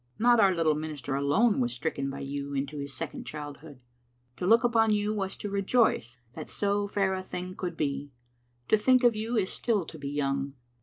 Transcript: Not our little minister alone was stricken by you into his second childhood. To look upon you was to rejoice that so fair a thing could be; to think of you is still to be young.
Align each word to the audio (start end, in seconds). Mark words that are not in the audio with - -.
Not 0.17 0.39
our 0.39 0.51
little 0.55 0.73
minister 0.73 1.13
alone 1.13 1.59
was 1.59 1.73
stricken 1.73 2.09
by 2.09 2.21
you 2.21 2.55
into 2.55 2.79
his 2.79 2.91
second 2.91 3.27
childhood. 3.27 3.81
To 4.37 4.47
look 4.47 4.63
upon 4.63 4.89
you 4.89 5.13
was 5.13 5.37
to 5.37 5.47
rejoice 5.51 6.17
that 6.33 6.49
so 6.49 6.87
fair 6.87 7.13
a 7.13 7.21
thing 7.21 7.55
could 7.55 7.77
be; 7.77 8.09
to 8.69 8.77
think 8.77 9.03
of 9.03 9.15
you 9.15 9.37
is 9.37 9.53
still 9.53 9.85
to 9.85 9.99
be 9.99 10.09
young. 10.09 10.55